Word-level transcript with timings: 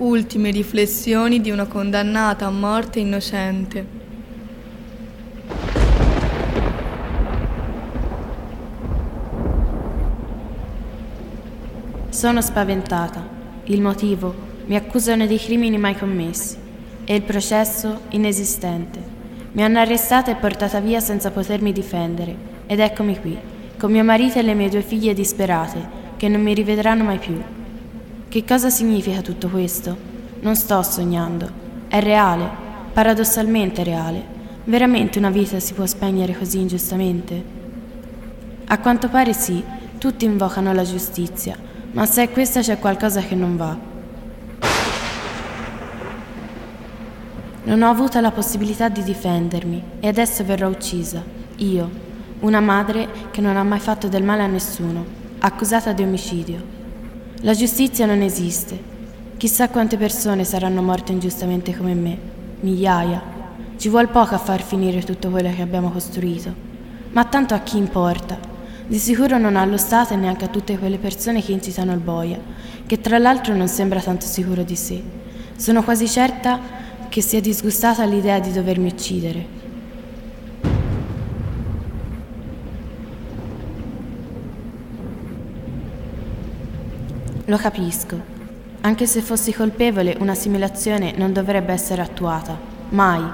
Ultime 0.00 0.50
riflessioni 0.50 1.42
di 1.42 1.50
una 1.50 1.66
condannata 1.66 2.46
a 2.46 2.50
morte 2.50 3.00
innocente. 3.00 3.86
Sono 12.08 12.40
spaventata. 12.40 13.28
Il 13.64 13.82
motivo? 13.82 14.34
Mi 14.64 14.76
accusano 14.76 15.26
di 15.26 15.36
crimini 15.36 15.76
mai 15.76 15.94
commessi. 15.94 16.56
E 17.04 17.14
il 17.14 17.22
processo? 17.22 18.04
Inesistente. 18.08 19.02
Mi 19.52 19.62
hanno 19.62 19.80
arrestata 19.80 20.30
e 20.30 20.36
portata 20.36 20.80
via 20.80 21.00
senza 21.00 21.30
potermi 21.30 21.72
difendere. 21.72 22.34
Ed 22.64 22.80
eccomi 22.80 23.20
qui, 23.20 23.36
con 23.78 23.92
mio 23.92 24.02
marito 24.02 24.38
e 24.38 24.42
le 24.42 24.54
mie 24.54 24.70
due 24.70 24.80
figlie 24.80 25.12
disperate, 25.12 25.86
che 26.16 26.28
non 26.28 26.40
mi 26.40 26.54
rivedranno 26.54 27.04
mai 27.04 27.18
più. 27.18 27.59
Che 28.30 28.44
cosa 28.44 28.70
significa 28.70 29.22
tutto 29.22 29.48
questo? 29.48 29.96
Non 30.42 30.54
sto 30.54 30.80
sognando. 30.84 31.50
È 31.88 31.98
reale, 31.98 32.48
paradossalmente 32.92 33.82
reale. 33.82 34.24
Veramente 34.66 35.18
una 35.18 35.30
vita 35.30 35.58
si 35.58 35.74
può 35.74 35.84
spegnere 35.84 36.38
così 36.38 36.60
ingiustamente? 36.60 37.44
A 38.66 38.78
quanto 38.78 39.08
pare 39.08 39.32
sì, 39.32 39.60
tutti 39.98 40.26
invocano 40.26 40.72
la 40.72 40.84
giustizia, 40.84 41.56
ma 41.90 42.06
se 42.06 42.22
è 42.22 42.30
questa 42.30 42.60
c'è 42.60 42.78
qualcosa 42.78 43.20
che 43.20 43.34
non 43.34 43.56
va. 43.56 43.76
Non 47.64 47.82
ho 47.82 47.90
avuto 47.90 48.20
la 48.20 48.30
possibilità 48.30 48.88
di 48.88 49.02
difendermi 49.02 49.82
e 49.98 50.06
adesso 50.06 50.44
verrò 50.44 50.68
uccisa. 50.68 51.20
Io, 51.56 51.90
una 52.38 52.60
madre 52.60 53.08
che 53.32 53.40
non 53.40 53.56
ha 53.56 53.64
mai 53.64 53.80
fatto 53.80 54.06
del 54.06 54.22
male 54.22 54.44
a 54.44 54.46
nessuno, 54.46 55.04
accusata 55.40 55.90
di 55.90 56.04
omicidio. 56.04 56.78
La 57.42 57.54
giustizia 57.54 58.04
non 58.04 58.20
esiste. 58.20 58.78
Chissà 59.38 59.70
quante 59.70 59.96
persone 59.96 60.44
saranno 60.44 60.82
morte 60.82 61.12
ingiustamente 61.12 61.74
come 61.74 61.94
me. 61.94 62.18
Migliaia. 62.60 63.22
Ci 63.78 63.88
vuol 63.88 64.10
poco 64.10 64.34
a 64.34 64.38
far 64.38 64.62
finire 64.62 65.02
tutto 65.02 65.30
quello 65.30 65.50
che 65.50 65.62
abbiamo 65.62 65.90
costruito. 65.90 66.52
Ma 67.12 67.24
tanto 67.24 67.54
a 67.54 67.60
chi 67.60 67.78
importa? 67.78 68.38
Di 68.86 68.98
sicuro 68.98 69.38
non 69.38 69.56
allo 69.56 69.78
Stato 69.78 70.12
e 70.12 70.18
neanche 70.18 70.44
a 70.44 70.48
tutte 70.48 70.76
quelle 70.78 70.98
persone 70.98 71.42
che 71.42 71.52
incitano 71.52 71.94
il 71.94 72.00
boia, 72.00 72.38
che 72.84 73.00
tra 73.00 73.16
l'altro 73.16 73.54
non 73.54 73.68
sembra 73.68 74.00
tanto 74.00 74.26
sicuro 74.26 74.62
di 74.62 74.76
sé. 74.76 75.02
Sono 75.56 75.82
quasi 75.82 76.06
certa 76.06 76.60
che 77.08 77.22
sia 77.22 77.40
disgustata 77.40 78.02
all'idea 78.02 78.38
di 78.38 78.52
dovermi 78.52 78.88
uccidere. 78.88 79.59
Lo 87.50 87.56
capisco. 87.56 88.16
Anche 88.82 89.06
se 89.06 89.20
fossi 89.22 89.52
colpevole, 89.52 90.16
una 90.20 90.36
simulazione 90.36 91.14
non 91.16 91.32
dovrebbe 91.32 91.72
essere 91.72 92.00
attuata. 92.00 92.56
Mai. 92.90 93.24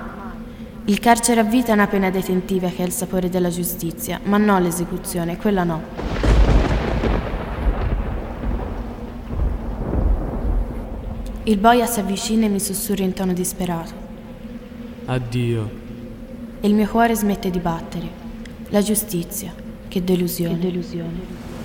Il 0.86 0.98
carcere 1.00 1.40
a 1.40 1.42
vita 1.42 1.72
è 1.72 1.74
una 1.74 1.86
pena 1.86 2.08
detentiva 2.08 2.70
che 2.70 2.82
ha 2.82 2.86
il 2.86 2.92
sapore 2.92 3.28
della 3.28 3.50
giustizia, 3.50 4.18
ma 4.24 4.38
non 4.38 4.62
l'esecuzione, 4.62 5.36
quella 5.36 5.64
no. 5.64 5.82
Il 11.42 11.58
boia 11.58 11.84
si 11.84 12.00
avvicina 12.00 12.46
e 12.46 12.48
mi 12.48 12.58
sussurra 12.58 13.04
in 13.04 13.12
tono 13.12 13.34
disperato. 13.34 13.92
Addio. 15.04 15.70
E 16.58 16.66
il 16.66 16.72
mio 16.72 16.88
cuore 16.88 17.14
smette 17.14 17.50
di 17.50 17.58
battere. 17.58 18.08
La 18.70 18.80
giustizia, 18.80 19.52
che 19.88 20.02
delusione. 20.02 20.58
Che 20.58 20.70
delusione. 20.70 21.55